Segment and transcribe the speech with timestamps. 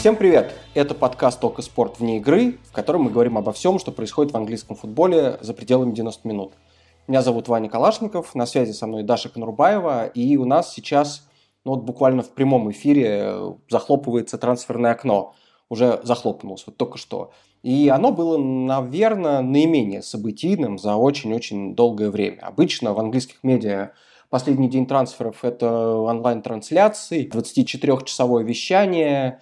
[0.00, 0.54] Всем привет!
[0.72, 4.36] Это подкаст «Только спорт вне игры», в котором мы говорим обо всем, что происходит в
[4.38, 6.54] английском футболе за пределами 90 минут.
[7.06, 11.28] Меня зовут Ваня Калашников, на связи со мной Даша Конурбаева, и у нас сейчас,
[11.66, 13.34] ну вот буквально в прямом эфире
[13.68, 15.34] захлопывается трансферное окно.
[15.68, 17.32] Уже захлопнулось, вот только что.
[17.62, 22.38] И оно было, наверное, наименее событийным за очень-очень долгое время.
[22.40, 23.90] Обычно в английских медиа
[24.30, 29.40] последний день трансферов– это онлайн-трансляции, 24-часовое вещание,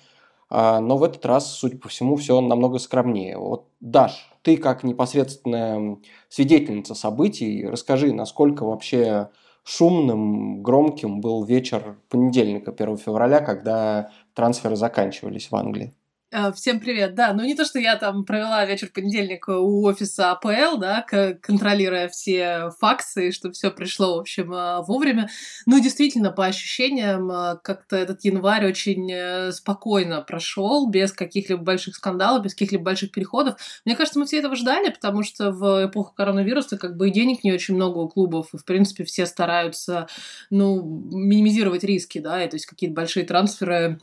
[0.51, 3.37] но в этот раз, судя по всему, все намного скромнее.
[3.37, 5.99] Вот, Даш, ты как непосредственная
[6.29, 9.29] свидетельница событий, расскажи, насколько вообще
[9.65, 15.95] шумным, громким был вечер понедельника, 1 февраля, когда трансферы заканчивались в Англии.
[16.31, 17.15] Э, всем привет.
[17.15, 21.03] Да, ну не то, что я там провела вечер понедельник у офиса АПЛ, да,
[21.41, 25.31] контролируя все факсы, чтобы все пришло, в общем, э, вовремя.
[25.65, 32.45] Ну, действительно, по ощущениям, э, как-то этот январь очень спокойно прошел, без каких-либо больших скандалов,
[32.45, 33.59] без каких-либо больших переходов.
[33.87, 37.43] Мне кажется, мы все этого ждали, потому что в эпоху коронавируса как бы и денег
[37.43, 40.09] не очень много у клубов, и, в принципе, все стараются,
[40.51, 43.99] ну, минимизировать риски, да, и то есть какие-то большие трансферы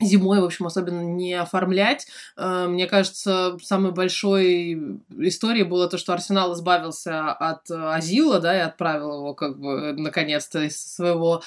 [0.00, 2.06] зимой, в общем, особенно не оформлять.
[2.36, 8.60] Э, мне кажется, самой большой историей было то, что Арсенал избавился от Азила, да, и
[8.60, 11.42] отправил его, как бы, наконец-то из своего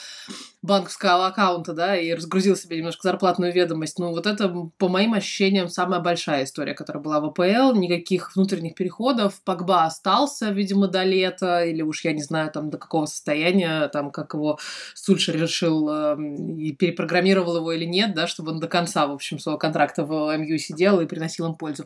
[0.61, 3.99] банковского аккаунта, да, и разгрузил себе немножко зарплатную ведомость.
[3.99, 7.77] Ну, вот это, по моим ощущениям, самая большая история, которая была в АПЛ.
[7.77, 9.41] Никаких внутренних переходов.
[9.43, 14.11] Погба остался, видимо, до лета, или уж я не знаю, там, до какого состояния, там,
[14.11, 14.59] как его
[14.93, 16.17] Сульшер решил э,
[16.57, 20.37] и перепрограммировал его или нет, да, чтобы он до конца, в общем, своего контракта в
[20.37, 21.85] МЮ сидел и приносил им пользу.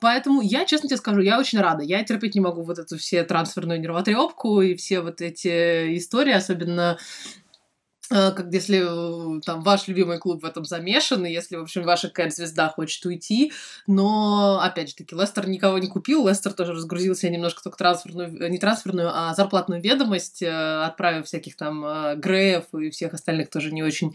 [0.00, 1.82] Поэтому я, честно тебе скажу, я очень рада.
[1.82, 6.98] Я терпеть не могу вот эту все трансферную нервотрепку и все вот эти истории, особенно
[8.08, 12.08] как если э, там ваш любимый клуб в этом замешан, и если, в общем, ваша
[12.08, 13.52] какая-то звезда хочет уйти,
[13.86, 18.42] но, опять же таки, Лестер никого не купил, Лестер тоже разгрузил себе немножко только трансферную,
[18.42, 23.82] э, не трансферную, а зарплатную ведомость, отправив всяких там Греев и всех остальных тоже не
[23.82, 24.14] очень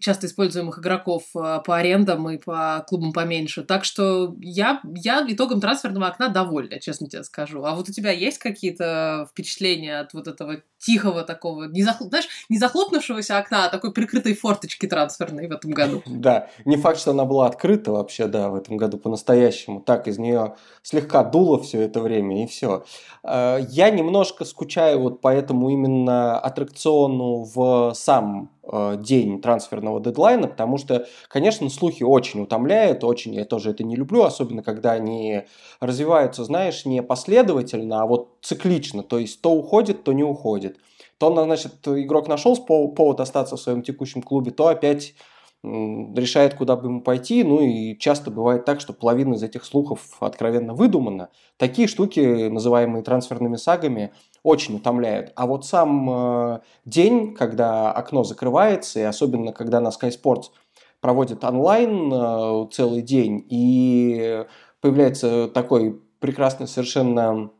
[0.00, 3.62] часто используемых игроков по арендам и по клубам поменьше.
[3.62, 7.64] Так что я, я итогом трансферного окна довольна, честно тебе скажу.
[7.64, 12.10] А вот у тебя есть какие-то впечатления от вот этого тихого такого, не захлоп...
[12.10, 12.58] знаешь, не
[12.94, 16.02] захлопнувшегося окна, а такой прикрытой форточки трансферной в этом году.
[16.24, 19.80] Да, не факт, что она была открыта вообще, да, в этом году по-настоящему.
[19.80, 22.84] Так, из нее слегка дуло все это время, и все.
[23.22, 30.48] Э, я немножко скучаю вот по этому именно аттракциону в сам э, день трансферного дедлайна,
[30.48, 35.42] потому что, конечно, слухи очень утомляют, очень я тоже это не люблю, особенно когда они
[35.80, 40.78] развиваются, знаешь, не последовательно, а вот циклично, то есть то уходит, то не уходит.
[41.18, 45.14] То, значит, игрок нашел повод остаться в своем текущем клубе, то опять
[45.64, 47.42] решает, куда бы ему пойти.
[47.42, 51.30] Ну и часто бывает так, что половина из этих слухов откровенно выдумана.
[51.56, 55.32] Такие штуки, называемые трансферными сагами, очень утомляют.
[55.36, 60.50] А вот сам э, день, когда окно закрывается, и особенно когда на Sky Sports
[61.00, 64.44] проводит онлайн э, целый день, и
[64.82, 67.50] появляется такой прекрасный совершенно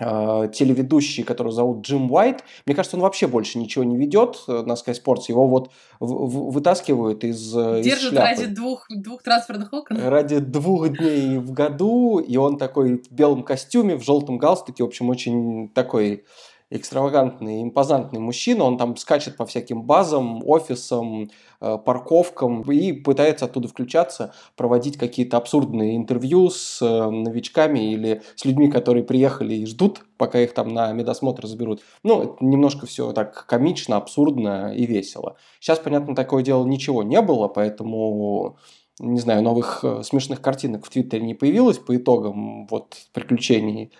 [0.00, 2.42] э, телеведущий, которого зовут Джим Уайт.
[2.66, 5.24] Мне кажется, он вообще больше ничего не ведет э, на Sky Sports.
[5.28, 9.98] Его вот вытаскивают из э, Держит из ради двух, двух трансферных окон?
[9.98, 12.18] Ради двух дней в году.
[12.18, 14.82] И он такой в белом костюме, в желтом галстуке.
[14.82, 16.24] В общем, очень такой
[16.70, 23.68] экстравагантный, импозантный мужчина, он там скачет по всяким базам, офисам, э, парковкам и пытается оттуда
[23.68, 30.04] включаться, проводить какие-то абсурдные интервью с э, новичками или с людьми, которые приехали и ждут,
[30.16, 31.82] пока их там на медосмотр заберут.
[32.04, 35.36] Ну, немножко все так комично, абсурдно и весело.
[35.58, 38.56] Сейчас, понятно, такое дело ничего не было, поэтому
[39.00, 43.92] не знаю, новых э, смешных картинок в Твиттере не появилось по итогам вот приключений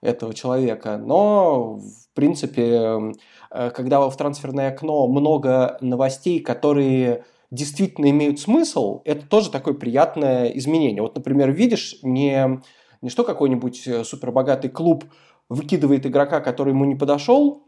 [0.00, 0.98] этого человека.
[0.98, 1.80] Но,
[2.18, 3.14] принципе,
[3.52, 10.48] э, когда в трансферное окно много новостей, которые действительно имеют смысл, это тоже такое приятное
[10.48, 11.00] изменение.
[11.00, 12.60] Вот, например, видишь, не,
[13.02, 15.04] не что какой-нибудь э, супербогатый клуб
[15.48, 17.62] выкидывает игрока, который ему не подошел,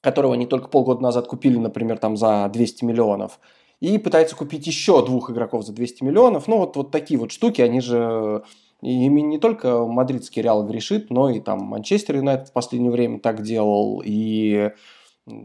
[0.00, 3.38] которого они только полгода назад купили, например, там за 200 миллионов,
[3.78, 6.48] и пытается купить еще двух игроков за 200 миллионов.
[6.48, 8.42] Ну, вот, вот такие вот штуки, они же
[8.80, 13.18] и ими не только мадридский Реал грешит, но и там Манчестер Юнайтед в последнее время
[13.18, 14.70] так делал, и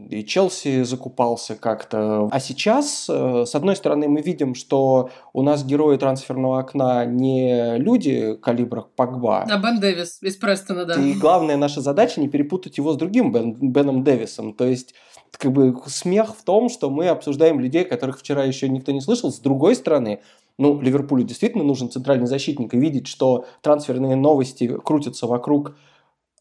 [0.10, 2.30] и Челси закупался как-то.
[2.32, 7.78] А сейчас, э, с одной стороны, мы видим, что у нас герои трансферного окна не
[7.78, 9.46] люди калибра Погба.
[9.50, 10.94] А Бен Дэвис из Престона, да.
[10.96, 14.54] И главная наша задача не перепутать его с другим Бен, Беном Дэвисом.
[14.54, 14.96] То есть
[15.38, 19.32] как бы смех в том, что мы обсуждаем людей, которых вчера еще никто не слышал.
[19.32, 20.22] С другой стороны,
[20.58, 25.76] ну, Ливерпулю действительно нужен центральный защитник, и видеть, что трансферные новости крутятся вокруг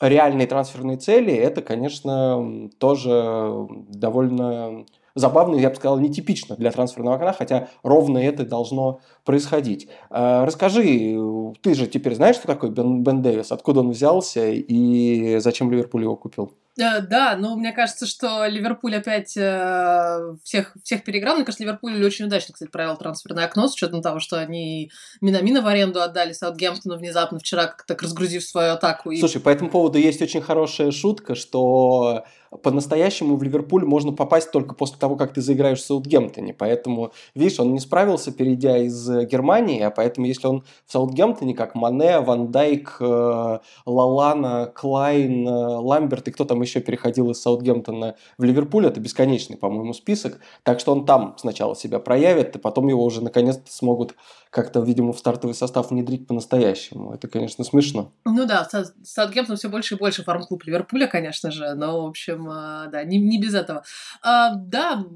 [0.01, 7.33] реальные трансферные цели, это, конечно, тоже довольно забавно, я бы сказал, нетипично для трансферного окна,
[7.33, 9.89] хотя ровно это должно происходить.
[10.11, 11.19] А, расскажи,
[11.61, 16.03] ты же теперь знаешь, что такое Бен, Бен Дэвис, откуда он взялся и зачем Ливерпуль
[16.03, 16.53] его купил?
[16.79, 21.37] Э, да, но мне кажется, что Ливерпуль опять э, всех, всех переиграл.
[21.37, 24.91] Мне кажется, Ливерпуль очень удачно, кстати, провел трансферное окно, с учетом того, что они
[25.21, 29.11] Минамина в аренду отдали Саутгемптону внезапно вчера, как так разгрузив свою атаку.
[29.11, 29.19] И...
[29.19, 32.25] Слушай, по этому поводу есть очень хорошая шутка, что
[32.63, 36.53] по-настоящему в Ливерпуль можно попасть только после того, как ты заиграешь в Саутгемптоне.
[36.53, 41.75] Поэтому, видишь, он не справился, перейдя из Германии, а поэтому, если он в Саутгемптоне, как
[41.75, 48.17] Мане, Ван Дайк, э, Лалана, Клайн, э, Ламберт и кто там еще переходил из Саутгемптона
[48.39, 50.41] в Ливерпуль, это бесконечный, по-моему, список.
[50.63, 54.15] Так что он там сначала себя проявит, и потом его уже наконец-то смогут
[54.53, 57.15] как-то, видимо, в стартовый состав внедрить по-настоящему.
[57.15, 58.13] Это, конечно, смешно.
[58.27, 58.69] Ну да,
[59.03, 63.17] Саутгемптон все больше и больше фарм-клуб Ливерпуля, конечно же, но, в общем, а, да, не,
[63.17, 63.83] не без этого.
[64.21, 65.07] А, да,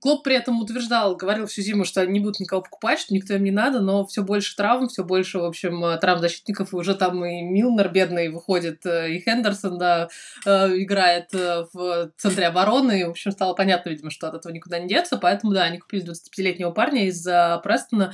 [0.00, 3.44] Клоп при этом утверждал, говорил всю зиму, что не будут никого покупать, что никто им
[3.44, 7.24] не надо, но все больше травм, все больше, в общем, травм защитников, и уже там
[7.24, 10.08] и Милнер бедный выходит, э, и Хендерсон, да,
[10.44, 14.52] э, играет э, в центре обороны, и, в общем, стало понятно, видимо, что от этого
[14.52, 17.24] никуда не деться, поэтому, да, они купили 25-летнего парня из
[17.62, 18.12] Престона,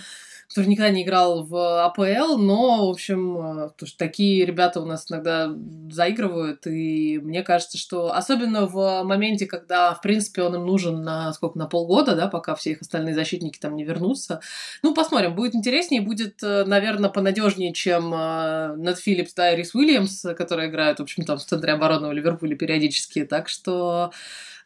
[0.50, 4.84] который никогда не играл в АПЛ, но, в общем, э, потому что такие ребята у
[4.84, 5.54] нас иногда
[5.90, 11.32] заигрывают, и мне кажется, что особенно в моменте, когда, в принципе, он им нужен на
[11.34, 14.40] сколько, на полгода, да, пока все их остальные защитники там не вернутся.
[14.82, 19.72] Ну, посмотрим, будет интереснее, будет, э, наверное, понадежнее, чем э, Нед Филлипс, да, и Рис
[19.76, 24.10] Уильямс, которые играют, в общем, там в центре обороны у Ливерпуля периодически, так что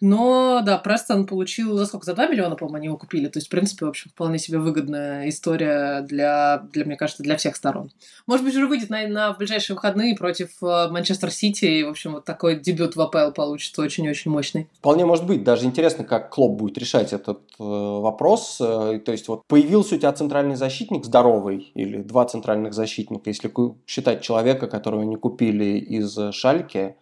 [0.00, 2.06] но, да, Престон получил за сколько?
[2.06, 3.28] За 2 миллиона, по-моему, они его купили.
[3.28, 7.36] То есть, в принципе, в общем, вполне себе выгодная история для, для мне кажется, для
[7.36, 7.90] всех сторон.
[8.26, 11.64] Может быть, уже выйдет на, на ближайшие выходные против э, Манчестер Сити.
[11.64, 14.68] И, в общем, вот такой дебют в АПЛ получится очень-очень мощный.
[14.78, 15.44] Вполне может быть.
[15.44, 18.58] Даже интересно, как Клоп будет решать этот э, вопрос.
[18.60, 23.52] Э, то есть, вот появился у тебя центральный защитник здоровый или два центральных защитника, если
[23.86, 26.96] считать человека, которого они купили из Шальки,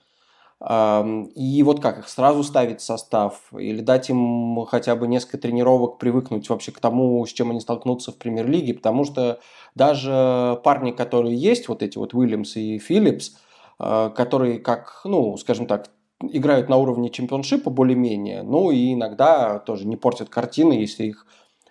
[0.64, 5.99] и вот как их сразу ставить в состав или дать им хотя бы несколько тренировок
[5.99, 9.41] привыкнуть вообще к тому, с чем они столкнутся в премьер-лиге, потому что
[9.75, 13.37] даже парни, которые есть, вот эти вот Уильямс и Филлипс,
[13.81, 19.88] а, которые как, ну, скажем так, играют на уровне чемпионшипа более-менее, ну и иногда тоже
[19.88, 21.26] не портят картины, если их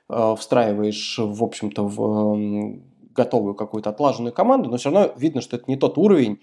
[0.09, 2.79] а, встраиваешь, в общем-то, в
[3.13, 6.41] готовую какую-то отлаженную команду, но все равно видно, что это не тот уровень,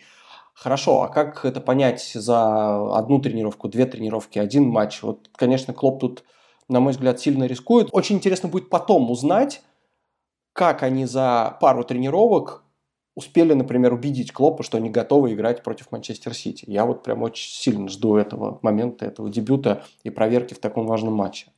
[0.58, 5.02] Хорошо, а как это понять за одну тренировку, две тренировки, один матч?
[5.02, 6.25] Вот, конечно, Клоп тут,
[6.69, 7.90] на мой взгляд, сильно рискует.
[7.93, 9.62] Очень интересно будет потом узнать,
[10.52, 12.64] как они за пару тренировок
[13.14, 16.64] успели, например, убедить Клопа, что они готовы играть против Манчестер Сити.
[16.66, 21.14] Я вот прям очень сильно жду этого момента, этого дебюта и проверки в таком важном
[21.14, 21.52] матче.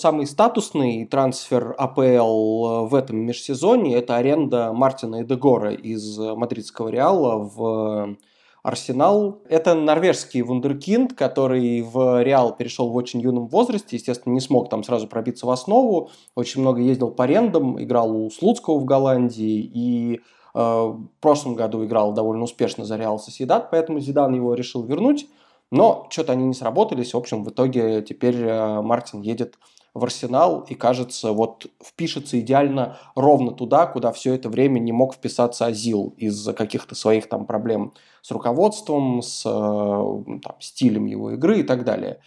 [0.00, 7.36] Самый статусный трансфер АПЛ э, в этом межсезонье– это аренда Мартина Эдегора из мадридского Реала
[7.36, 8.16] в
[8.62, 9.42] Арсенал.
[9.46, 14.84] Это норвежский вундеркинд, который в Реал перешел в очень юном возрасте, естественно, не смог там
[14.84, 20.14] сразу пробиться в основу, очень много ездил по арендам, играл у Слуцкого в Голландии и
[20.14, 20.18] э,
[20.54, 25.26] в прошлом году играл довольно успешно за Реал Соседат, поэтому Зидан его решил вернуть,
[25.70, 29.56] но что-то они не сработались, в общем, в итоге теперь э, Мартин едет
[29.94, 35.14] в Арсенал и, кажется, вот впишется идеально ровно туда, куда все это время не мог
[35.14, 41.60] вписаться Азил из-за каких-то своих там проблем с руководством, с э, там, стилем его игры
[41.60, 42.20] и так далее.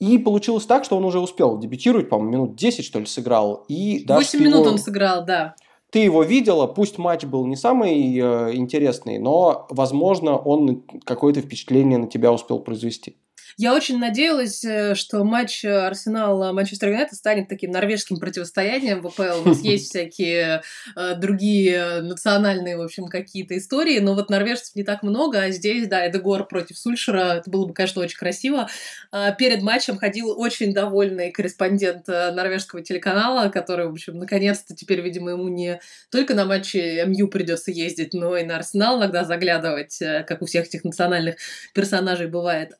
[0.00, 3.64] И получилось так, что он уже успел дебютировать, по-моему, минут 10, что ли, сыграл.
[3.68, 4.70] И 8 минут его...
[4.70, 5.56] он сыграл, да.
[5.90, 11.98] Ты его видела, пусть матч был не самый э, интересный, но, возможно, он какое-то впечатление
[11.98, 13.16] на тебя успел произвести.
[13.60, 19.42] Я очень надеялась, э, что матч Арсенал-Манчестер Юнайтед станет таким норвежским противостоянием в АПЛ.
[19.44, 20.62] У нас есть всякие
[20.94, 25.88] э, другие национальные, в общем, какие-то истории, но вот норвежцев не так много, а здесь,
[25.88, 28.68] да, Эдегор против Сульшера, это было бы, конечно, очень красиво.
[29.10, 35.00] А перед матчем ходил очень довольный корреспондент э, норвежского телеканала, который, в общем, наконец-то теперь,
[35.00, 35.80] видимо, ему не
[36.12, 40.66] только на матче МЮ придется ездить, но и на Арсенал иногда заглядывать, как у всех
[40.66, 41.38] этих национальных
[41.74, 42.74] персонажей бывает.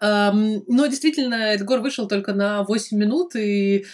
[0.69, 3.87] Но действительно, Эдгор вышел только на 8 минут, и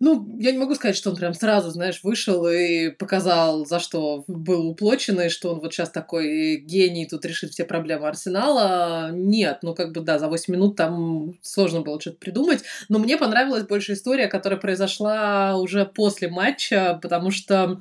[0.00, 4.24] ну, я не могу сказать, что он прям сразу, знаешь, вышел и показал, за что
[4.28, 9.10] был уплочен, и что он вот сейчас такой гений, тут решит все проблемы Арсенала.
[9.12, 12.62] Нет, ну, как бы, да, за 8 минут там сложно было что-то придумать.
[12.88, 17.80] Но мне понравилась больше история, которая произошла уже после матча, потому что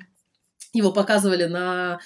[0.73, 1.99] его показывали на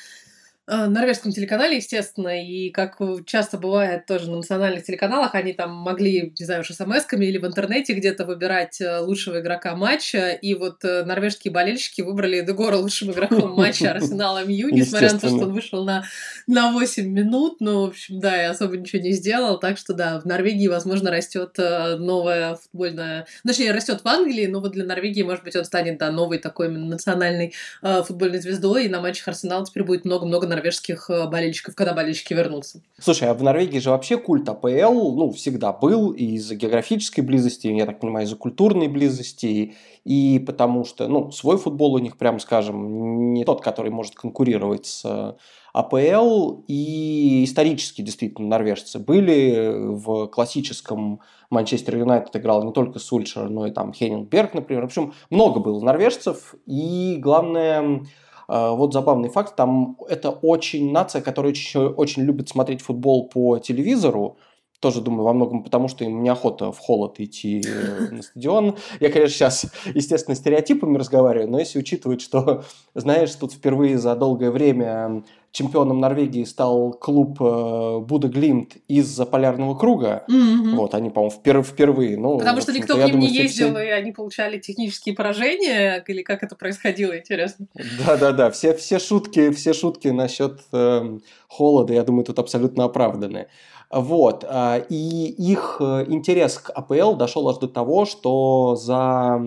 [0.71, 6.45] норвежском телеканале, естественно, и как часто бывает тоже на национальных телеканалах, они там могли, не
[6.45, 11.03] знаю, уж смс-ками или в интернете где-то выбирать э, лучшего игрока матча, и вот э,
[11.03, 15.83] норвежские болельщики выбрали Дегора лучшим игроком матча Арсенала Мью, несмотря на то, что он вышел
[15.83, 16.05] на,
[16.47, 20.21] на 8 минут, ну, в общем, да, и особо ничего не сделал, так что, да,
[20.21, 23.25] в Норвегии, возможно, растет новая футбольная...
[23.45, 26.69] Точнее, растет в Англии, но вот для Норвегии, может быть, он станет, да, новой такой
[26.69, 30.60] национальной футбольной звездой, и на матчах Арсенала теперь будет много-много норвежских
[31.09, 32.81] э, болельщиков, когда болельщики вернутся.
[32.99, 37.67] Слушай, а в Норвегии же вообще культ АПЛ, ну, всегда был и из-за географической близости,
[37.67, 42.39] я так понимаю, из-за культурной близости, и потому что, ну, свой футбол у них, прям
[42.39, 45.33] скажем, не тот, который может конкурировать с э,
[45.73, 53.67] АПЛ, и исторически действительно норвежцы были в классическом Манчестер Юнайтед играл не только Сульшер, но
[53.67, 54.83] и там Хеннингберг, например.
[54.83, 58.05] В общем, много было норвежцев, и главное,
[58.51, 64.37] вот забавный факт, там это очень нация, которая очень, очень любит смотреть футбол по телевизору,
[64.81, 68.77] тоже, думаю, во многом потому, что им неохота в холод идти э, на стадион.
[68.99, 72.63] Я, конечно, сейчас, естественно, стереотипами разговариваю, но если учитывать, что,
[72.95, 79.77] знаешь, тут впервые за долгое время чемпионом Норвегии стал клуб э, Буда Глимт из-за полярного
[79.77, 80.23] круга.
[80.29, 80.75] Mm-hmm.
[80.75, 82.17] Вот, они, по-моему, впер- впервые.
[82.17, 83.83] Ну, Потому что никто к ним не ездил, все...
[83.83, 87.67] и они получали технические поражения, или как это происходило, интересно.
[88.05, 93.47] Да-да-да, все, все шутки, все шутки насчет э, холода, я думаю, тут абсолютно оправданы.
[93.89, 94.45] Вот.
[94.47, 99.41] А, и их э, интерес к АПЛ дошел аж до того, что за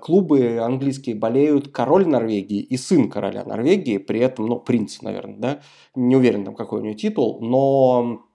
[0.00, 5.60] клубы английские болеют король Норвегии и сын короля Норвегии, при этом, ну, принц, наверное, да,
[5.94, 8.26] не уверен там, какой у него титул, но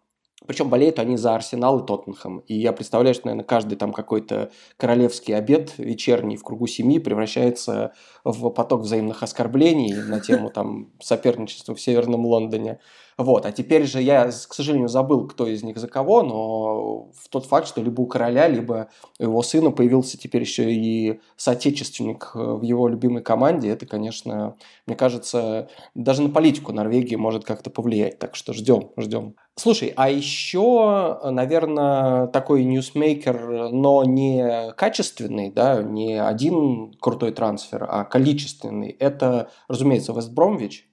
[0.48, 2.40] причем болеют они за Арсенал и Тоттенхэм.
[2.40, 7.94] И я представляю, что, наверное, каждый там какой-то королевский обед вечерний в кругу семьи превращается
[8.24, 12.80] в поток взаимных оскорблений на тему там соперничества в Северном Лондоне.
[13.18, 13.46] Вот.
[13.46, 17.46] А теперь же я, к сожалению, забыл, кто из них за кого, но в тот
[17.46, 18.90] факт, что либо у короля, либо
[19.20, 24.56] у его сына появился теперь еще и соотечественник э, в его любимой команде, это, конечно,
[24.86, 28.20] мне кажется, даже на политику Норвегии может как-то повлиять.
[28.20, 29.36] Так что ждем, ждем.
[29.56, 38.06] Слушай, а еще, наверное, такой ньюсмейкер, но не качественный, да, не один крутой трансфер, а
[38.06, 38.90] количественный.
[38.90, 40.91] Это, разумеется, Вест Бромвич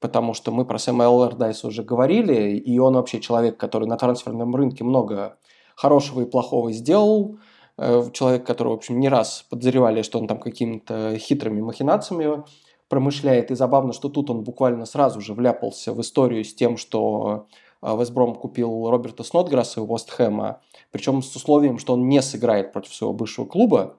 [0.00, 4.54] потому что мы про Сэма Эллардайса уже говорили, и он вообще человек, который на трансферном
[4.56, 5.36] рынке много
[5.76, 7.38] хорошего и плохого сделал.
[7.76, 12.44] Э, человек, которого, в общем, не раз подозревали, что он там какими-то хитрыми махинациями
[12.88, 13.50] промышляет.
[13.50, 17.46] И забавно, что тут он буквально сразу же вляпался в историю с тем, что
[17.82, 22.94] э, Вестбром купил Роберта Снотграсса у Вестхэма, причем с условием, что он не сыграет против
[22.94, 23.96] своего бывшего клуба,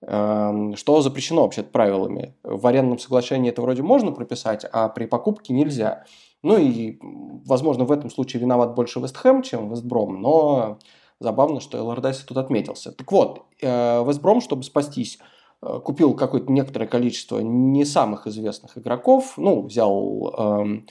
[0.00, 2.34] что запрещено вообще правилами.
[2.44, 6.04] В арендном соглашении это вроде можно прописать, а при покупке нельзя.
[6.42, 10.78] Ну и, возможно, в этом случае виноват больше Вестхэм, чем Вестбром, но
[11.20, 12.92] забавно, что Элардайс тут отметился.
[12.92, 15.18] Так вот, э, Вестбром, чтобы спастись,
[15.62, 20.86] э, купил какое-то некоторое количество не самых известных игроков, ну, взял эм,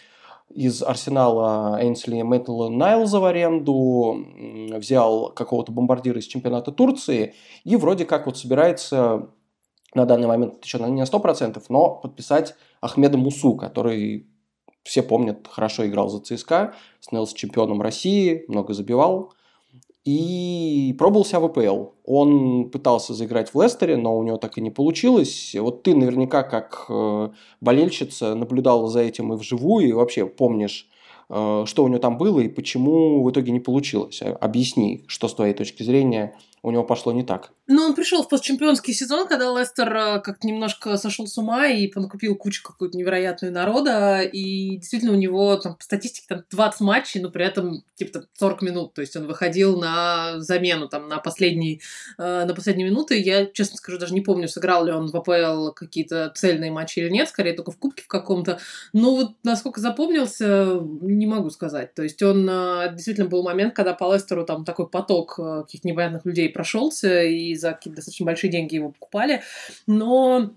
[0.53, 4.25] из Арсенала Эйнсли Мэттла Найлза в аренду,
[4.75, 9.29] взял какого-то бомбардира из чемпионата Турции и вроде как вот собирается
[9.93, 14.27] на данный момент еще не на 100%, но подписать Ахмеда Мусу, который
[14.83, 19.33] все помнят, хорошо играл за ЦСКА, становился чемпионом России, много забивал
[20.07, 21.87] и пробовал себя в АПЛ.
[22.05, 25.53] Он пытался заиграть в Лестере, но у него так и не получилось.
[25.59, 30.87] Вот ты наверняка как э, болельщица наблюдала за этим и вживую, и вообще помнишь,
[31.29, 34.21] э, что у него там было и почему в итоге не получилось.
[34.39, 37.51] Объясни, что с твоей точки зрения у него пошло не так.
[37.69, 41.91] Ну, он пришел в постчемпионский сезон, когда Лестер э, как-то немножко сошел с ума и
[41.95, 47.21] накупил кучу какую-то невероятную народа, и действительно у него там по статистике там 20 матчей,
[47.21, 51.81] но при этом типа 40 минут, то есть он выходил на замену там на последние,
[52.17, 53.19] э, на последние минуты.
[53.19, 57.09] Я, честно скажу, даже не помню, сыграл ли он в АПЛ какие-то цельные матчи или
[57.09, 58.59] нет, скорее только в Кубке в каком-то.
[58.93, 61.93] Но вот насколько запомнился, не могу сказать.
[61.93, 66.25] То есть он э, действительно был момент, когда по Лестеру там такой поток каких-то непонятных
[66.25, 69.41] людей прошелся, и за какие-то достаточно большие деньги его покупали.
[69.85, 70.51] Но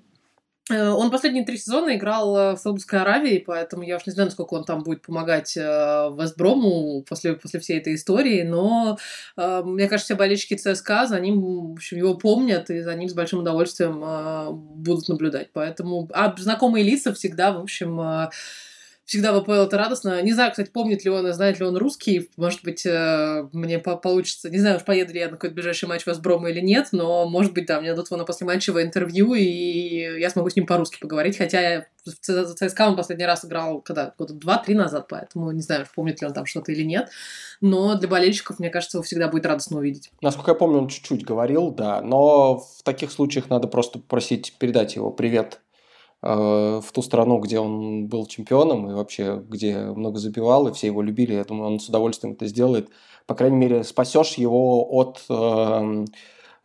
[0.71, 4.29] э, он последние три сезона играл э, в Саудовской Аравии, поэтому я уж не знаю,
[4.29, 8.99] насколько он там будет помогать э, Вестброму после, после всей этой истории, но
[9.37, 13.15] мне кажется, все болельщики ЦСКА за ним, в общем, его помнят и за ним с
[13.15, 15.51] большим удовольствием будут наблюдать.
[15.53, 18.31] Поэтому а знакомые лица всегда, в общем,
[19.11, 20.23] всегда в АПЛ это радостно.
[20.23, 22.31] Не знаю, кстати, помнит ли он и знает ли он русский.
[22.37, 24.49] Может быть, э, мне по получится.
[24.51, 27.53] Не знаю, уж поеду ли я на какой-то ближайший матч Весброма или нет, но, может
[27.53, 31.37] быть, да, мне дадут его на послематчевое интервью, и я смогу с ним по-русски поговорить.
[31.37, 35.87] Хотя я в ЦСКА он последний раз играл когда года два-три назад, поэтому не знаю,
[35.93, 37.11] помнит ли он там что-то или нет.
[37.61, 40.13] Но для болельщиков, мне кажется, его всегда будет радостно увидеть.
[40.23, 42.01] Насколько я помню, он чуть-чуть говорил, да.
[42.01, 45.59] Но в таких случаях надо просто просить передать его привет
[46.23, 51.03] в ту страну, где он был чемпионом и вообще где много забивал, и все его
[51.03, 51.35] любили.
[51.35, 52.91] Я думаю, он с удовольствием это сделает.
[53.27, 56.07] По крайней мере, спасешь его от, эм,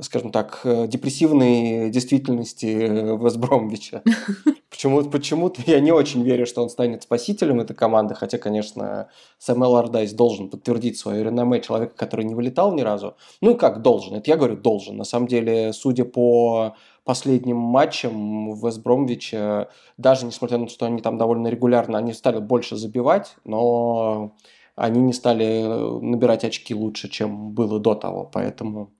[0.02, 4.04] скажем так, депрессивной действительности Вестбромвича.
[4.76, 9.08] Почему-то, почему-то я не очень верю, что он станет спасителем этой команды, хотя, конечно,
[9.38, 13.16] Сэмэл Ардайс должен подтвердить свое реноме человека, который не вылетал ни разу.
[13.40, 14.16] Ну, как должен?
[14.16, 14.98] Это я говорю должен.
[14.98, 21.02] На самом деле, судя по последним матчем в Вестбромвиче, даже несмотря на то, что они
[21.02, 24.36] там довольно регулярно, они стали больше забивать, но
[24.76, 25.64] они не стали
[26.02, 28.92] набирать очки лучше, чем было до того, поэтому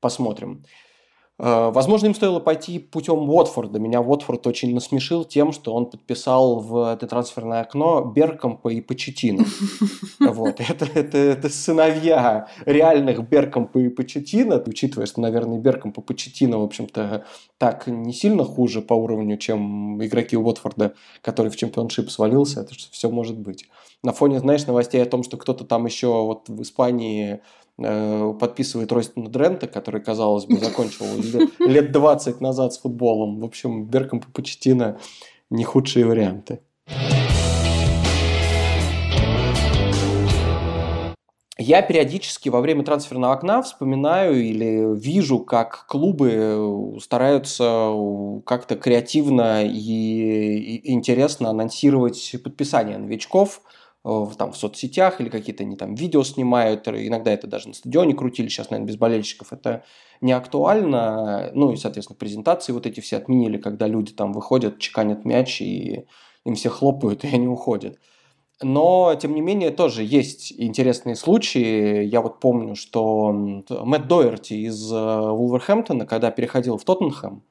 [0.00, 0.64] посмотрим.
[1.38, 3.78] Э, возможно, им стоило пойти путем Уотфорда.
[3.78, 9.44] Меня Уотфорд очень насмешил тем, что он подписал в это трансферное окно Беркомпа и Почетина.
[10.18, 10.60] Вот.
[10.60, 14.62] Это, это, это сыновья реальных Беркомпа и Почетина.
[14.66, 17.24] Учитывая, что, наверное, Беркомп и Почетина, в общем-то,
[17.58, 23.10] так не сильно хуже по уровню, чем игроки Уотфорда, который в чемпионшип свалился, это все
[23.10, 23.68] может быть.
[24.02, 27.40] На фоне, знаешь, новостей о том, что кто-то там еще вот в Испании
[27.78, 31.04] подписывает Ройстона Дрента, который, казалось бы, закончил
[31.58, 33.38] лет 20 назад с футболом.
[33.38, 34.98] В общем, Берком по Почтина
[35.50, 36.60] не худшие варианты.
[41.58, 47.92] Я периодически во время трансферного окна вспоминаю или вижу, как клубы стараются
[48.44, 53.60] как-то креативно и интересно анонсировать подписание новичков–
[54.06, 58.14] в, там, в соцсетях или какие-то они там видео снимают, иногда это даже на стадионе
[58.14, 59.82] крутили, сейчас, наверное, без болельщиков это
[60.20, 65.24] не актуально, ну и, соответственно, презентации вот эти все отменили, когда люди там выходят, чеканят
[65.24, 66.06] мяч и
[66.44, 67.98] им все хлопают, и они уходят.
[68.62, 72.04] Но, тем не менее, тоже есть интересные случаи.
[72.04, 77.42] Я вот помню, что Мэтт Дойерти из э, Вулверхэмптона, когда переходил в Тоттенхэм,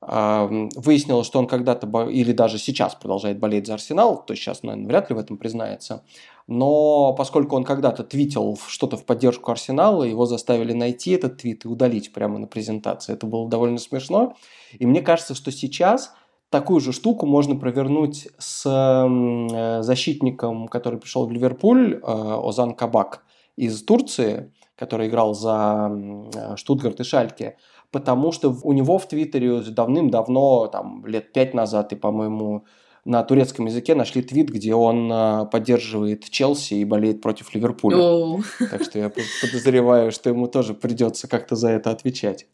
[0.00, 5.10] выяснилось, что он когда-то или даже сейчас продолжает болеть за Арсенал, то сейчас, наверное, вряд
[5.10, 6.04] ли в этом признается,
[6.48, 11.68] но поскольку он когда-то твитил что-то в поддержку Арсенала, его заставили найти этот твит и
[11.68, 13.12] удалить прямо на презентации.
[13.12, 14.34] Это было довольно смешно.
[14.78, 16.14] И мне кажется, что сейчас
[16.48, 23.24] такую же штуку можно провернуть с э, защитником, который пришел в Ливерпуль, э, Озан Кабак
[23.56, 25.90] из Турции, который играл за
[26.34, 27.56] э, Штутгарт и Шальке
[27.90, 32.64] потому что у него в Твиттере давным-давно, там, лет пять назад, и, по-моему,
[33.04, 37.96] на турецком языке нашли твит, где он а, поддерживает Челси и болеет против Ливерпуля.
[37.96, 38.42] Oh.
[38.70, 39.10] Так что я
[39.40, 42.46] подозреваю, что ему тоже придется как-то за это отвечать.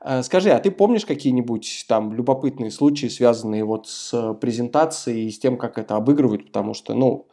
[0.00, 5.38] А, скажи, а ты помнишь какие-нибудь там любопытные случаи, связанные вот с презентацией и с
[5.38, 6.46] тем, как это обыгрывают?
[6.46, 7.26] Потому что, ну,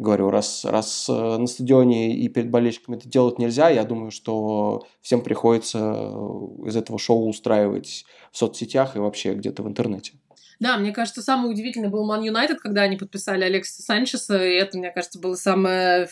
[0.00, 4.84] говорю, раз, раз э, на стадионе и перед болельщиками это делать нельзя, я думаю, что
[5.02, 10.12] всем приходится э, из этого шоу устраивать в соцсетях и вообще где-то в интернете.
[10.60, 14.76] Да, мне кажется, самый удивительный был Ман Юнайтед, когда они подписали Алекса Санчеса, и это,
[14.76, 16.08] мне кажется, было самое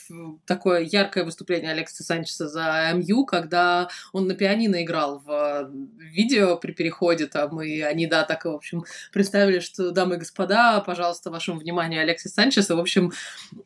[0.46, 6.72] такое яркое выступление Алекса Санчеса за МЮ, когда он на пианино играл в видео при
[6.72, 11.61] переходе там, и они, да, так, в общем, представили, что, дамы и господа, пожалуйста, вашему
[11.61, 12.74] вниманию Алексис Санчеса.
[12.74, 13.12] В общем,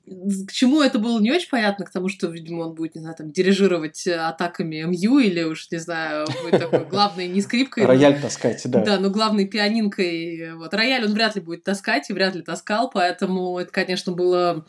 [0.07, 3.16] к чему это было не очень понятно, к тому, что, видимо, он будет, не знаю,
[3.16, 7.87] там, дирижировать атаками МЮ или уж, не знаю, будет такой главной не скрипкой.
[7.87, 8.81] Рояль таскать, да.
[8.85, 12.91] Да, но главной пианинкой, вот, рояль он вряд ли будет таскать и вряд ли таскал,
[12.91, 14.67] поэтому это, конечно, было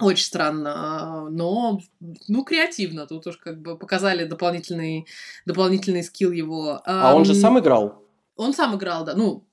[0.00, 1.80] Очень странно, но,
[2.26, 3.06] ну, креативно.
[3.06, 5.06] Тут уж как бы показали дополнительный,
[5.46, 6.82] дополнительный скилл его.
[6.84, 8.02] А он же сам играл?
[8.34, 9.14] Он сам играл, да.
[9.14, 9.46] Ну,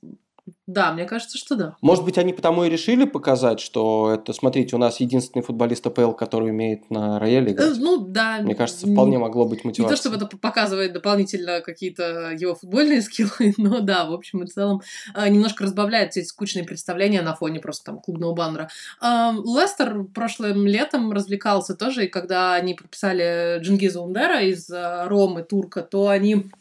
[0.67, 1.75] да, мне кажется, что да.
[1.81, 6.11] Может быть, они потому и решили показать, что это, смотрите, у нас единственный футболист АПЛ,
[6.11, 7.77] который умеет на рояле играть.
[7.77, 8.39] Ну, да.
[8.41, 9.85] Мне кажется, вполне могло быть мотивацией.
[9.85, 14.47] Не то, чтобы это показывает дополнительно какие-то его футбольные скиллы, но да, в общем и
[14.47, 14.81] целом
[15.13, 18.69] а, немножко разбавляет эти скучные представления на фоне просто там клубного баннера.
[19.01, 25.81] Лестер прошлым летом развлекался тоже, и когда они подписали Джингиза Ундера из а, Ромы, Турка,
[25.81, 26.60] то они Э,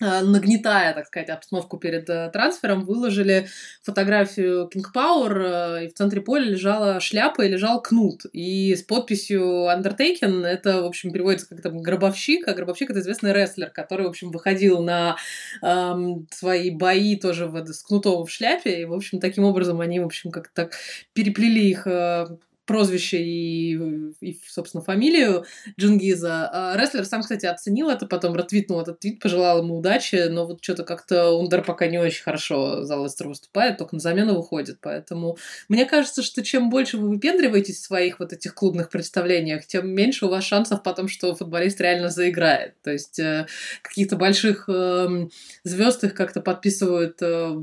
[0.00, 3.48] нагнетая, так сказать, обстановку перед э, трансфером, выложили
[3.82, 8.22] фотографию King Power, э, и в центре поля лежала шляпа и лежал кнут.
[8.32, 13.32] И с подписью Undertaken, это, в общем, переводится как там гробовщик, а гробовщик— это известный
[13.32, 15.16] рестлер, который, в общем, выходил на
[15.62, 20.00] эм, свои бои тоже в, с кнутом в шляпе, и, в общем, таким образом они,
[20.00, 20.74] в общем, как-то так
[21.12, 22.26] переплели их э,
[22.68, 23.74] прозвище и,
[24.20, 25.44] и, собственно, фамилию
[25.80, 26.50] Джингиза.
[26.52, 30.62] А рестлер сам, кстати, оценил это, потом ретвитнул этот твит, пожелал ему удачи, но вот
[30.62, 35.38] что-то как-то Ундер пока не очень хорошо за Лестер выступает, только на замену выходит, поэтому
[35.68, 40.26] мне кажется, что чем больше вы выпендриваетесь в своих вот этих клубных представлениях, тем меньше
[40.26, 42.74] у вас шансов потом, что футболист реально заиграет.
[42.82, 43.46] То есть э,
[43.82, 45.28] каких-то больших э,
[45.64, 47.56] звезд их как-то подписывают э,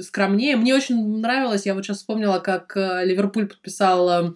[0.00, 0.56] скромнее.
[0.56, 4.32] Мне очень нравилось, я вот сейчас вспомнила, как э, Ливерпуль подписал Э,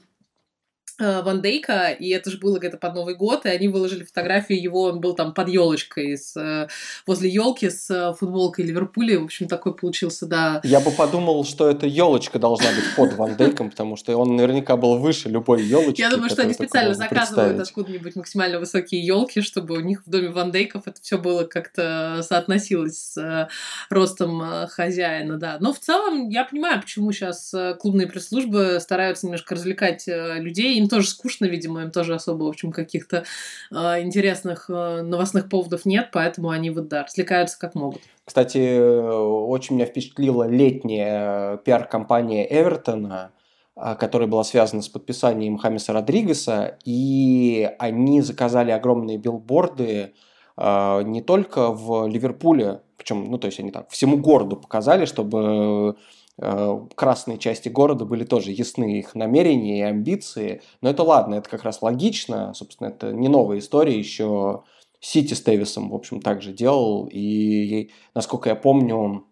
[0.99, 4.83] Ван Дейка, и это же было где-то под Новый год, и они выложили фотографию его,
[4.83, 6.69] он был там под елочкой с, э,
[7.07, 10.61] возле елки с э, футболкой Ливерпуля, в общем, такой получился, да.
[10.65, 14.77] Я бы подумал, что эта елочка должна быть под Ван Дейком, потому что он наверняка
[14.77, 16.01] был выше любой елочки.
[16.01, 20.29] Я думаю, что они специально заказывают откуда-нибудь максимально высокие елки, чтобы у них в доме
[20.29, 23.49] Ван Дейков это все было как-то соотносилось с
[23.91, 25.57] ростом хозяина, да.
[25.61, 31.09] Но в целом я понимаю, почему сейчас клубные пресс-службы стараются немножко развлекать людей, им тоже
[31.09, 33.25] скучно, видимо, им тоже особо, в общем, каких-то
[33.71, 38.03] э, интересных э, новостных поводов нет, поэтому они вот, да, развлекаются как могут.
[38.25, 43.33] Кстати, очень меня впечатлила летняя пиар-компания Эвертона,
[43.75, 50.13] которая была связана с подписанием Хамиса Родригеса, и они заказали огромные билборды
[50.57, 55.97] не только в Ливерпуле, причем, ну, то есть они так всему городу показали, чтобы
[56.41, 60.63] Э, красные части города были тоже ясны их намерения и амбиции.
[60.81, 62.55] Но это ладно, это как раз логично.
[62.55, 63.99] Собственно, это не новая история.
[63.99, 64.63] Еще
[65.01, 67.09] Сити с Тевисом, в общем, также делал.
[67.11, 69.27] И, насколько я помню,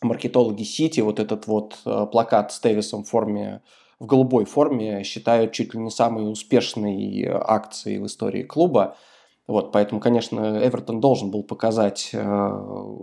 [0.00, 3.62] маркетологи Сити вот этот вот э, плакат с Тевисом в форме
[4.02, 8.96] в голубой форме считают чуть ли не самой успешной акцией в истории клуба.
[9.48, 12.18] Вот, поэтому, конечно, Эвертон должен был показать э,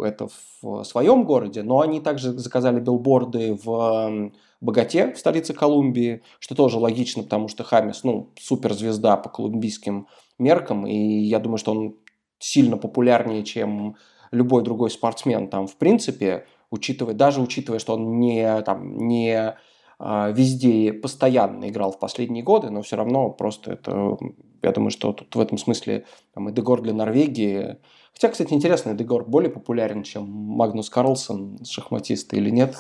[0.04, 0.30] это
[0.62, 6.80] в своем городе, но они также заказали билборды в Богате, в столице Колумбии, что тоже
[6.80, 11.96] логично, потому что Хамис, ну, суперзвезда по колумбийским меркам, и я думаю, что он
[12.40, 13.98] сильно популярнее, чем
[14.32, 19.56] любой другой спортсмен там, в принципе, учитывая, даже учитывая, что он не, там, не
[20.00, 24.18] везде постоянно играл в последние годы, но все равно просто это,
[24.62, 27.78] я думаю, что тут в этом смысле там, Эдегор для Норвегии.
[28.14, 32.76] Хотя, кстати, интересно, Эдегор более популярен, чем Магнус Карлсон, шахматист, или нет?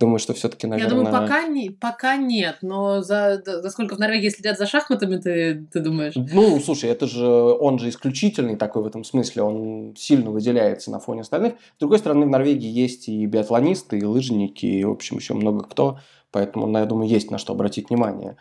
[0.00, 0.90] Думаю, что все-таки, наверное...
[0.90, 5.16] Я думаю, пока, не, пока нет, но за, за сколько в Норвегии следят за шахматами,
[5.16, 6.14] ты, ты думаешь?
[6.16, 10.98] Ну, слушай, это же, он же исключительный такой в этом смысле, он сильно выделяется на
[10.98, 11.54] фоне остальных.
[11.76, 15.64] С другой стороны, в Норвегии есть и биатлонисты, и лыжники, и, в общем, еще много
[15.64, 15.98] кто
[16.34, 18.36] Поэтому, ну, я думаю, есть на что обратить внимание.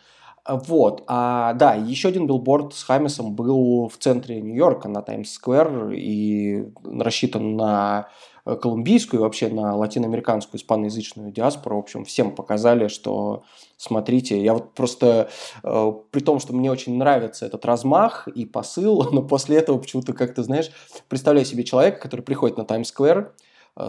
[0.48, 6.66] Вот, а, да, еще один билборд с Хамисом был в центре Нью-Йорка на Таймс-сквер и
[6.84, 8.10] рассчитан на
[8.44, 11.78] колумбийскую и вообще на латиноамериканскую испаноязычную диаспору.
[11.78, 13.44] В общем, всем показали, что
[13.78, 15.30] смотрите, я вот просто,
[15.64, 20.14] э, при том, что мне очень нравится этот размах и посыл, но после этого почему-то
[20.14, 20.72] как-то, знаешь,
[21.10, 23.34] представляю себе человека, который приходит на Таймс-сквер, Э,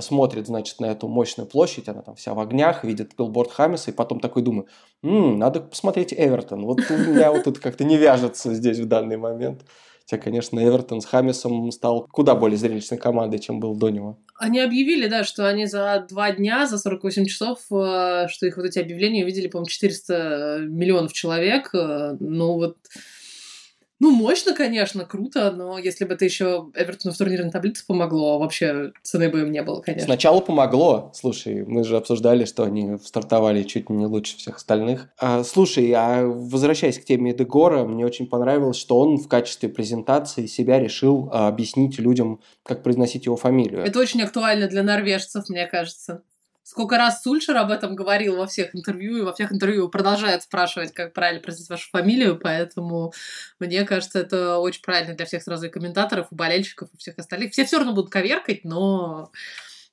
[0.00, 3.94] смотрит, значит, на эту мощную площадь, она там вся в огнях, видит билборд Хамиса, и
[3.94, 4.66] потом такой думаю,
[5.02, 6.64] м-м, надо посмотреть Эвертон.
[6.64, 9.62] Вот у меня вот тут как-то не вяжется здесь в данный момент.
[10.06, 14.18] Хотя, конечно, Эвертон с Хамисом стал куда более зрелищной командой, чем был до него.
[14.38, 18.66] Они объявили, да, что они за два дня, за 48 часов, э, что их вот
[18.66, 21.70] эти объявления увидели, по-моему, 400 миллионов человек.
[21.74, 22.76] Э, ну вот
[24.00, 28.92] ну, мощно, конечно, круто, но если бы это еще Эвертону в турнирной таблице помогло, вообще
[29.02, 30.06] цены бы им не было, конечно.
[30.06, 31.12] Сначала помогло.
[31.14, 35.08] Слушай, мы же обсуждали, что они стартовали чуть не лучше всех остальных.
[35.18, 40.46] А, слушай, а возвращаясь к теме Дегора, мне очень понравилось, что он в качестве презентации
[40.46, 43.84] себя решил а, объяснить людям, как произносить его фамилию.
[43.84, 46.22] Это очень актуально для норвежцев, мне кажется.
[46.64, 50.94] Сколько раз Сульшер об этом говорил во всех интервью, и во всех интервью продолжает спрашивать,
[50.94, 53.12] как правильно произносить вашу фамилию, поэтому
[53.60, 57.52] мне кажется, это очень правильно для всех сразу и комментаторов, и болельщиков, и всех остальных.
[57.52, 59.30] Все все равно будут коверкать, но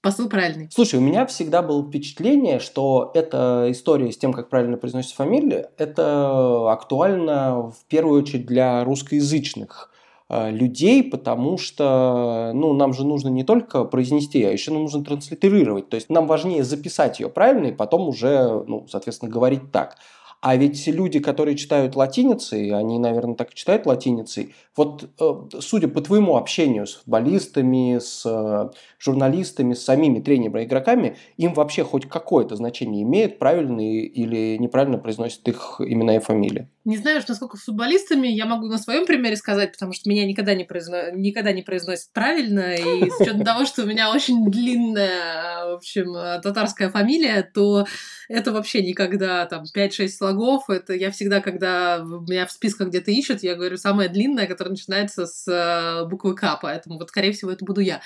[0.01, 0.69] посыл правильный.
[0.71, 5.71] Слушай, у меня всегда было впечатление, что эта история с тем, как правильно произносится фамилия,
[5.77, 9.90] это актуально в первую очередь для русскоязычных
[10.32, 15.89] людей, потому что ну, нам же нужно не только произнести, а еще нам нужно транслитерировать.
[15.89, 19.98] То есть нам важнее записать ее правильно и потом уже, ну, соответственно, говорить так.
[20.41, 24.56] А ведь люди, которые читают латиницей, они, наверное, так и читают латиницей.
[24.76, 31.15] Вот, э, судя по твоему общению с футболистами, с э, журналистами, с самими тренерами, игроками,
[31.38, 36.67] им вообще хоть какое-то значение имеет, правильно или неправильно произносят их имена и фамилии?
[36.84, 40.56] Не знаю, насколько с футболистами, я могу на своем примере сказать, потому что меня никогда
[40.56, 41.12] не, произно...
[41.12, 46.13] никогда не произносят правильно, и с учетом того, что у меня очень длинная, в общем,
[46.41, 47.86] татарская фамилия, то
[48.30, 53.44] это вообще никогда там 5-6 слогов, это я всегда, когда меня в списках где-то ищут,
[53.44, 57.63] я говорю самая длинная, которая начинается с э, буквы К, поэтому вот, скорее всего, это
[57.63, 58.02] буду я.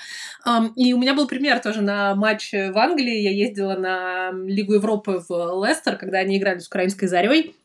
[0.76, 5.22] И у меня был пример тоже на матч в Англии, я ездила на Лигу Европы
[5.26, 7.56] в Лестер, когда они играли с украинской зарей,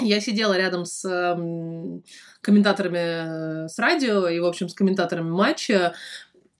[0.00, 2.00] я сидела рядом с э,
[2.40, 5.94] комментаторами э, с радио и, в общем, с комментаторами матча.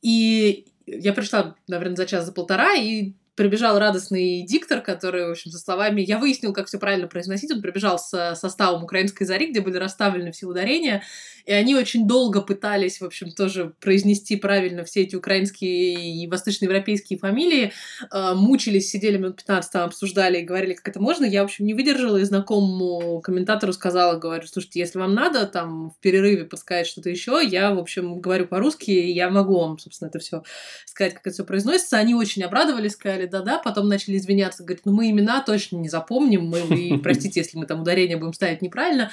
[0.03, 5.53] И я пришла, наверное, за час, за полтора, и прибежал радостный диктор, который, в общем,
[5.53, 7.53] со словами «Я выяснил, как все правильно произносить».
[7.53, 11.05] Он прибежал с составом «Украинской зари», где были расставлены все ударения,
[11.47, 17.19] и они очень долго пытались, в общем, тоже произнести правильно все эти украинские и восточноевропейские
[17.19, 17.73] фамилии,
[18.13, 21.25] э, мучились, сидели минут 15 там, обсуждали и говорили, как это можно.
[21.25, 25.91] Я, в общем, не выдержала и знакомому комментатору сказала, говорю, слушайте, если вам надо там
[25.91, 30.09] в перерыве подсказать что-то еще, я, в общем, говорю по-русски, и я могу вам, собственно,
[30.09, 30.43] это все
[30.87, 31.99] сказать, как это все произносится.
[31.99, 36.47] Они очень обрадовались, сказали, да-да, потом начали извиняться, говорят, ну мы имена точно не запомним,
[36.47, 39.11] мы, и, простите, если мы там ударение будем ставить неправильно.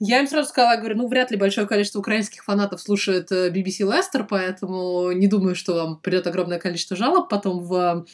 [0.00, 4.26] Я им сразу сказала, говорю, ну, вряд ли большое количество украинских фанатов слушает BBC Leicester,
[4.28, 8.04] поэтому не думаю, что вам придет огромное количество жалоб потом в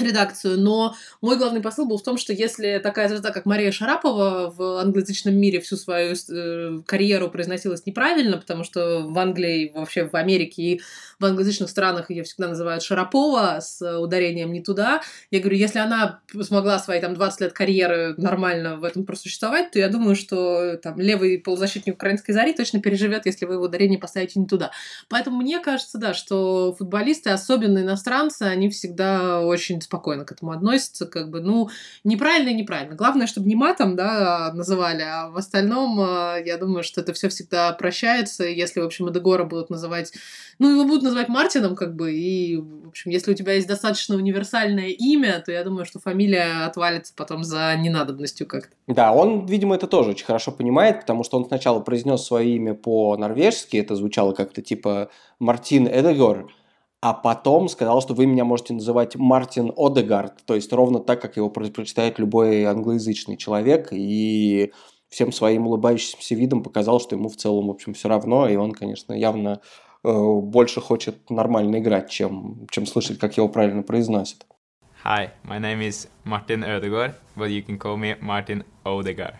[0.00, 4.52] редакцию, но мой главный посыл был в том, что если такая звезда, как Мария Шарапова
[4.56, 10.14] в англоязычном мире всю свою э, карьеру произносилась неправильно, потому что в Англии, вообще в
[10.14, 10.80] Америке и
[11.18, 16.20] в англоязычных странах ее всегда называют Шарапова с ударением не туда, я говорю, если она
[16.42, 20.98] смогла свои там 20 лет карьеры нормально в этом просуществовать, то я думаю, что там
[20.98, 24.70] левый полузащитник украинской зари точно переживет, если вы его ударение поставите не туда.
[25.08, 31.04] Поэтому мне кажется, да, что футболисты, особенно иностранцы, они всегда очень спокойно к этому относятся,
[31.04, 31.68] как бы, ну,
[32.02, 32.94] неправильно и неправильно.
[32.94, 37.28] Главное, чтобы не матом, да, называли, а в остальном, э, я думаю, что это все
[37.28, 40.14] всегда прощается, если, в общем, Эдегора будут называть,
[40.58, 44.16] ну, его будут называть Мартином, как бы, и, в общем, если у тебя есть достаточно
[44.16, 48.74] универсальное имя, то я думаю, что фамилия отвалится потом за ненадобностью как-то.
[48.86, 52.72] Да, он, видимо, это тоже очень хорошо понимает, потому что он сначала произнес свое имя
[52.72, 56.50] по-норвежски, это звучало как-то типа Мартин Эдегор,
[57.02, 61.36] а потом сказал, что вы меня можете называть Мартин Одегард, то есть ровно так, как
[61.36, 64.72] его прочитает любой англоязычный человек, и
[65.08, 68.70] всем своим улыбающимся видом показал, что ему в целом, в общем, все равно, и он,
[68.70, 69.60] конечно, явно
[70.04, 74.46] э, больше хочет нормально играть, чем, чем слышать, как его правильно произносят.
[75.04, 79.34] Hi, my name is Martin Ödegaard, but you can call me Martin Odegaard.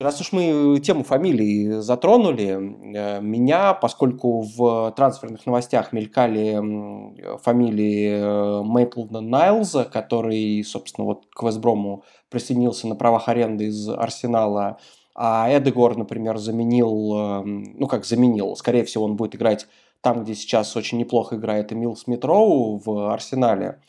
[0.00, 9.20] Раз уж мы тему фамилий затронули, э, меня, поскольку в трансферных новостях мелькали фамилии Мейплда
[9.20, 14.78] Найлза, который, собственно, вот к Вестброму присоединился на правах аренды из Арсенала,
[15.16, 19.66] а Эдегор, например, заменил, э, ну как заменил, скорее всего, он будет играть
[20.00, 23.80] там, где сейчас очень неплохо играет Эмил Смитроу в Арсенале.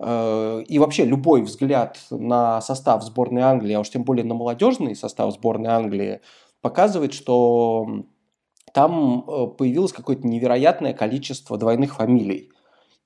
[0.00, 4.94] Э, и вообще любой взгляд на состав сборной Англии, а уж тем более на молодежный
[4.94, 6.20] состав сборной Англии,
[6.60, 8.04] показывает, что
[8.72, 12.52] там э, появилось какое-то невероятное количество двойных фамилий.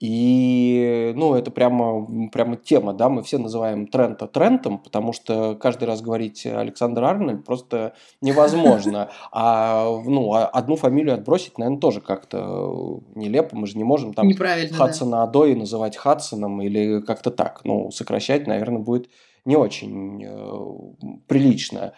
[0.05, 5.85] И, ну, это прямо, прямо тема, да, мы все называем Трента Трентом, потому что каждый
[5.85, 9.11] раз говорить Александр Арнольд просто невозможно.
[9.35, 14.29] А, ну, а одну фамилию отбросить, наверное, тоже как-то нелепо, мы же не можем там
[14.73, 15.23] Хадсона да.
[15.23, 17.61] Адои называть Хадсоном или как-то так.
[17.65, 19.09] Ну, сокращать, наверное, будет
[19.45, 21.95] не очень э, прилично.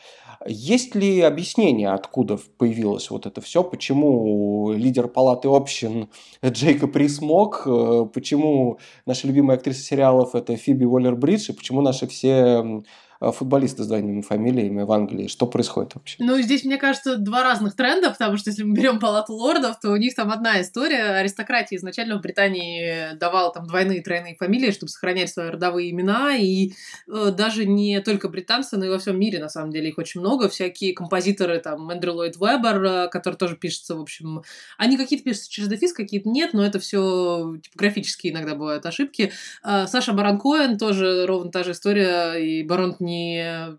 [0.47, 3.63] Есть ли объяснение, откуда появилось вот это все?
[3.63, 6.09] Почему лидер палаты общин
[6.45, 7.63] Джейкоб Рис мог?
[7.67, 11.51] Э, почему наша любимая актриса сериалов это Фиби Уоллер-Бридж?
[11.51, 12.83] И почему наши все
[13.33, 15.29] футболисты с двойными фамилиями в Англии.
[15.29, 16.17] Что происходит вообще?
[16.19, 19.91] Ну, здесь, мне кажется, два разных тренда, потому что если мы берем палату лордов, то
[19.91, 21.17] у них там одна история.
[21.19, 26.73] Аристократия изначально в Британии давала там двойные тройные фамилии, чтобы сохранять свои родовые имена, и
[27.09, 30.21] э, даже не только британцы, но и во всем мире, на самом деле, их очень
[30.21, 30.49] много.
[30.49, 34.43] Всякие композиторы, там, Эндрю Ллойд Вебер, э, который тоже пишется, в общем,
[34.79, 39.33] они какие-то пишутся через дефис, какие-то нет, но это все типографические иногда бывают ошибки.
[39.65, 43.14] Э, Саша Баран Коэн тоже ровно та же история, и Барон не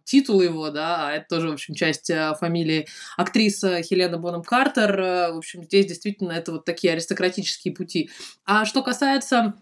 [0.04, 2.88] титул его, да, а это тоже, в общем, часть э, фамилии.
[3.17, 8.10] Актриса Хелена Боном Картер, э, в общем, здесь действительно это вот такие аристократические пути.
[8.45, 9.54] А что касается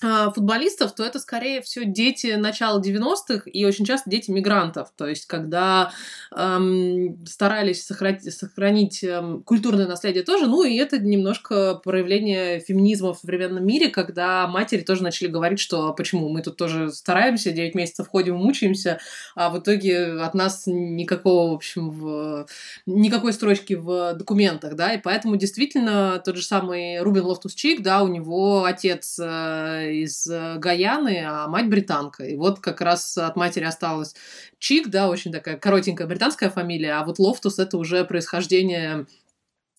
[0.00, 4.92] футболистов, то это скорее все дети начала 90-х и очень часто дети мигрантов.
[4.96, 5.92] То есть, когда
[6.34, 13.18] эм, старались сохранить, сохранить эм, культурное наследие тоже, ну и это немножко проявление феминизма в
[13.18, 18.08] современном мире, когда матери тоже начали говорить, что почему мы тут тоже стараемся, 9 месяцев
[18.08, 18.98] ходим, мучаемся,
[19.34, 22.46] а в итоге от нас никакого, в общем, в,
[22.86, 28.08] никакой строчки в документах, да, и поэтому действительно тот же самый Рубен Лофтус-Чик, да, у
[28.08, 32.24] него отец э, из э, Гайаны, а мать британка.
[32.24, 34.14] И вот как раз от матери осталась
[34.58, 39.04] Чик, да, очень такая коротенькая британская фамилия, а вот Лофтус это уже происхождение э,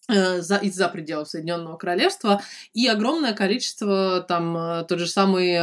[0.07, 2.41] за, из-за пределов Соединенного Королевства,
[2.73, 5.57] и огромное количество, там, э, тот же самый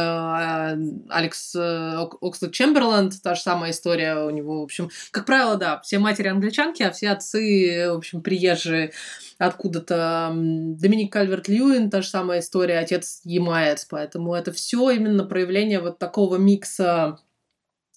[1.09, 6.27] Алекс Окслейд-Чемберлен, та же самая история у него, в общем, как правило, да, все матери
[6.27, 8.91] англичанки, а все отцы, в общем, приезжие
[9.37, 15.79] откуда-то Доминик Кальверт Льюин, та же самая история, отец ямаец, поэтому это все именно проявление
[15.79, 17.19] вот такого микса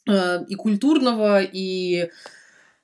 [0.08, 2.10] э, и культурного, и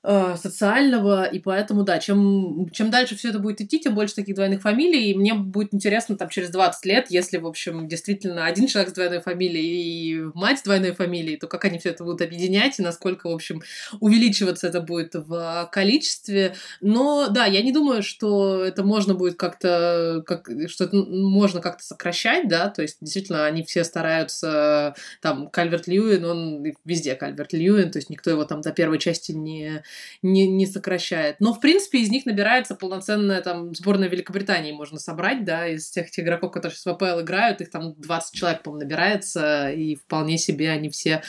[0.05, 4.35] Э, социального, и поэтому, да, чем, чем дальше все это будет идти, тем больше таких
[4.35, 8.67] двойных фамилий, и мне будет интересно там через 20 лет, если, в общем, действительно один
[8.67, 12.21] человек с двойной фамилией и мать с двойной фамилией, то как они все это будут
[12.21, 13.61] объединять, и насколько, в общем,
[14.01, 16.53] увеличиваться это будет в количестве.
[16.81, 21.85] Но, да, я не думаю, что это можно будет как-то, как, что это можно как-то
[21.85, 27.89] сокращать, да, то есть, действительно, они все стараются, там, Кальверт Льюин, он везде Кальверт Льюин,
[27.89, 29.81] то есть никто его там до первой части не
[30.21, 31.37] не, не сокращает.
[31.39, 36.09] Но, в принципе, из них набирается полноценная там сборная Великобритании можно собрать, да, из тех,
[36.11, 40.37] тех игроков, которые сейчас в АПЛ играют, их там 20 человек, по-моему, набирается, и вполне
[40.37, 41.23] себе они все...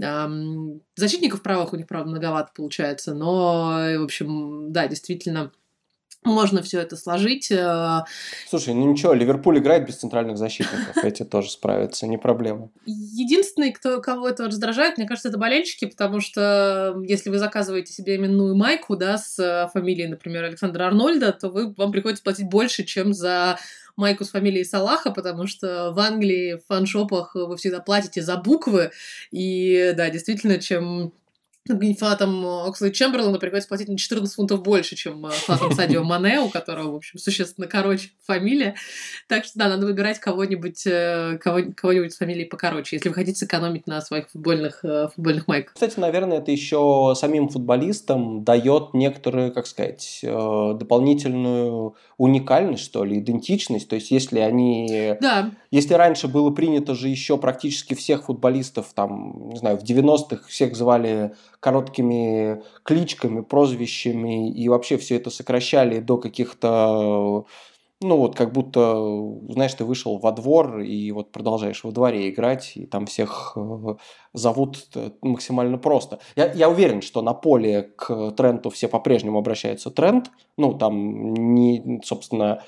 [0.00, 5.52] Эм, защитников правых у них, правда, многовато получается, но, в общем, да, действительно
[6.24, 7.50] можно все это сложить.
[7.50, 8.04] Э,
[8.48, 12.70] Слушай, ну ничего, Ливерпуль играет без центральных защитников, эти тоже справятся, не проблема.
[12.86, 18.16] Единственный, кто, кого это раздражает, мне кажется, это болельщики, потому что если вы заказываете себе
[18.16, 22.84] именную майку, да, с э, фамилией, например, Александра Арнольда, то вы, вам приходится платить больше,
[22.84, 23.58] чем за
[23.96, 28.92] майку с фамилией Салаха, потому что в Англии в фаншопах вы всегда платите за буквы,
[29.32, 31.12] и да, действительно, чем
[31.98, 36.48] фанатам Окслей Чемберлена приходится платить на 14 фунтов больше, чем э, фанатам Садио Мане, у
[36.48, 38.74] которого, в общем, существенно короче фамилия.
[39.28, 43.38] Так что, да, надо выбирать кого-нибудь э, кого, кого-нибудь с фамилией покороче, если вы хотите
[43.38, 45.74] сэкономить на своих футбольных, э, футбольных майках.
[45.74, 53.88] Кстати, наверное, это еще самим футболистам дает некоторую, как сказать, дополнительную уникальность, что ли, идентичность.
[53.88, 55.16] То есть, если они...
[55.20, 55.52] Да.
[55.70, 60.74] Если раньше было принято же еще практически всех футболистов, там, не знаю, в 90-х всех
[60.76, 67.46] звали короткими кличками, прозвищами, и вообще все это сокращали до каких-то
[68.00, 68.96] ну вот как будто,
[69.48, 73.94] знаешь, ты вышел во двор и вот продолжаешь во дворе играть, и там всех э,
[74.32, 76.20] зовут э, максимально просто.
[76.36, 80.30] Я, я уверен, что на поле к Тренту все по-прежнему обращаются Трент.
[80.56, 82.62] Ну, там, не, собственно,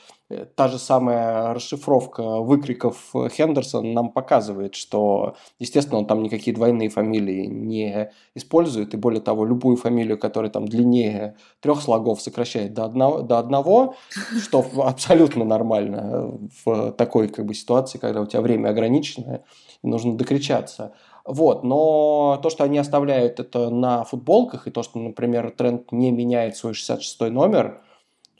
[0.55, 7.47] та же самая расшифровка выкриков Хендерсон нам показывает, что, естественно, он там никакие двойные фамилии
[7.47, 13.23] не использует, и более того, любую фамилию, которая там длиннее трех слогов, сокращает до одного,
[13.23, 13.95] до одного
[14.41, 19.45] что абсолютно нормально в такой как бы, ситуации, когда у тебя время ограниченное,
[19.83, 20.95] и нужно докричаться.
[21.25, 26.11] Вот, но то, что они оставляют это на футболках, и то, что, например, тренд не
[26.11, 27.90] меняет свой 66 номер э,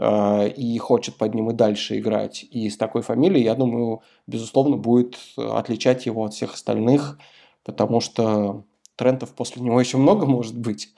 [0.03, 5.19] и хочет под ним и дальше играть, и с такой фамилией, я думаю, безусловно, будет
[5.37, 7.19] отличать его от всех остальных,
[7.65, 8.65] потому что
[8.97, 10.95] трендов после него еще много может быть.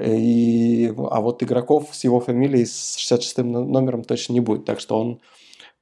[0.00, 4.64] И, а вот игроков с его фамилией с 66 номером точно не будет.
[4.64, 5.20] Так что он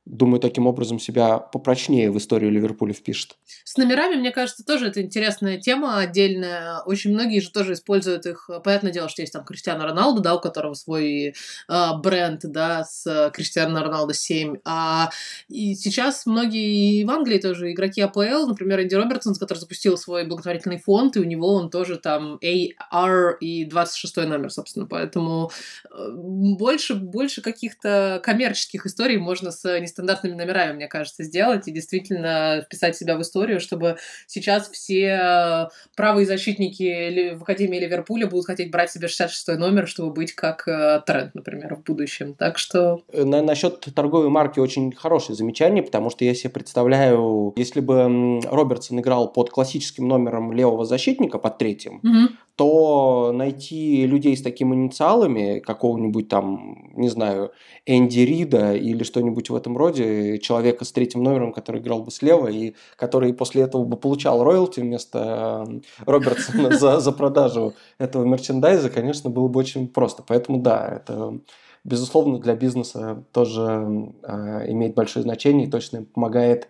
[0.06, 3.36] думаю, таким образом себя попрочнее в историю Ливерпуля впишет.
[3.64, 6.78] С номерами, мне кажется, тоже это интересная тема отдельная.
[6.86, 8.48] Очень многие же тоже используют их.
[8.62, 11.34] Понятное дело, что есть там Криштиану Роналду, да, у которого свой
[11.68, 14.58] э, бренд, да, с Криштиану Роналду 7.
[14.64, 15.10] А,
[15.48, 20.78] и сейчас многие в Англии тоже игроки АПЛ, например, Энди Робертсон, который запустил свой благотворительный
[20.78, 24.86] фонд, и у него он тоже там AR и 26 номер, собственно.
[24.86, 25.50] Поэтому
[25.90, 29.64] э, больше, больше каких-то коммерческих историй можно с
[29.96, 36.26] нестандартными номерами, мне кажется, сделать и действительно вписать себя в историю, чтобы сейчас все правые
[36.26, 41.34] защитники в Академии Ливерпуля будут хотеть брать себе 66 номер, чтобы быть как э, Трент,
[41.34, 42.34] например, в будущем.
[42.34, 43.02] Так что...
[43.12, 48.40] Э, на, насчет торговой марки очень хорошее замечание, потому что я себе представляю, если бы
[48.44, 54.74] Робертсон играл под классическим номером левого защитника, под третьим, угу то найти людей с такими
[54.74, 57.52] инициалами, какого-нибудь там, не знаю,
[57.84, 62.48] Энди Рида или что-нибудь в этом роде, человека с третьим номером, который играл бы слева
[62.48, 65.66] и который после этого бы получал роялти вместо
[66.06, 70.22] Робертсона за, за продажу этого мерчендайза, конечно, было бы очень просто.
[70.26, 71.38] Поэтому да, это
[71.84, 76.68] безусловно для бизнеса тоже э, имеет большое значение и точно помогает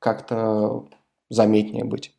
[0.00, 0.84] как-то
[1.30, 2.17] заметнее быть.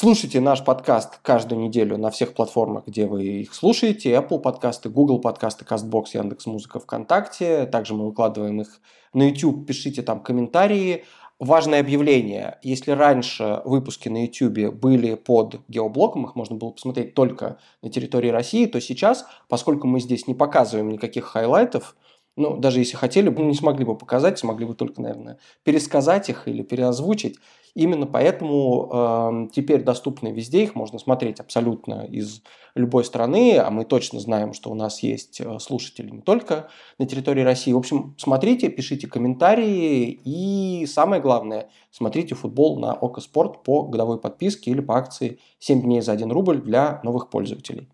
[0.00, 4.12] Слушайте наш подкаст каждую неделю на всех платформах, где вы их слушаете.
[4.12, 7.66] Apple подкасты, Google подкасты, CastBox, Яндекс.Музыка, ВКонтакте.
[7.66, 8.80] Также мы выкладываем их
[9.12, 9.66] на YouTube.
[9.66, 11.04] Пишите там комментарии.
[11.40, 12.60] Важное объявление.
[12.62, 18.28] Если раньше выпуски на YouTube были под геоблоком, их можно было посмотреть только на территории
[18.28, 21.96] России, то сейчас, поскольку мы здесь не показываем никаких хайлайтов,
[22.38, 26.46] ну, даже если хотели бы, не смогли бы показать, смогли бы только, наверное, пересказать их
[26.46, 27.40] или переозвучить.
[27.74, 32.42] Именно поэтому э, теперь доступны везде, их можно смотреть абсолютно из
[32.74, 37.06] любой страны, а мы точно знаем, что у нас есть э, слушатели не только на
[37.06, 37.72] территории России.
[37.72, 44.20] В общем, смотрите, пишите комментарии и самое главное, смотрите футбол на Око Спорт по годовой
[44.20, 47.88] подписке или по акции 7 дней за 1 рубль для новых пользователей.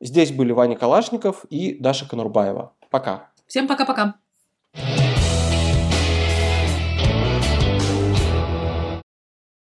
[0.00, 2.72] Здесь были Ваня Калашников и Даша Конурбаева.
[2.90, 3.30] Пока.
[3.46, 4.14] Всем пока-пока.